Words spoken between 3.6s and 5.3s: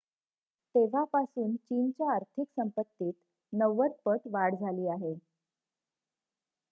90 पट वाढ झाली आहे